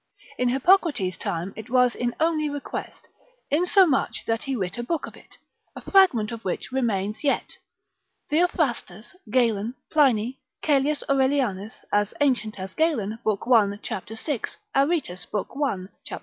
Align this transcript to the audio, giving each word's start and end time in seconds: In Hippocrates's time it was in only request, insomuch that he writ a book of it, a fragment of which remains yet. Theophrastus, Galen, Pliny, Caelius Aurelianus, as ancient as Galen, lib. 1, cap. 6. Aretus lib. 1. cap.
In 0.39 0.49
Hippocrates's 0.49 1.15
time 1.19 1.53
it 1.55 1.69
was 1.69 1.93
in 1.93 2.15
only 2.19 2.49
request, 2.49 3.07
insomuch 3.51 4.25
that 4.25 4.45
he 4.45 4.55
writ 4.55 4.79
a 4.79 4.83
book 4.83 5.05
of 5.05 5.15
it, 5.15 5.37
a 5.75 5.81
fragment 5.91 6.31
of 6.31 6.43
which 6.43 6.71
remains 6.71 7.23
yet. 7.23 7.57
Theophrastus, 8.31 9.15
Galen, 9.29 9.75
Pliny, 9.91 10.39
Caelius 10.63 11.03
Aurelianus, 11.07 11.75
as 11.93 12.15
ancient 12.19 12.59
as 12.59 12.73
Galen, 12.73 13.19
lib. 13.23 13.41
1, 13.45 13.77
cap. 13.83 14.09
6. 14.09 14.57
Aretus 14.75 15.27
lib. 15.31 15.45
1. 15.51 15.89
cap. 16.07 16.19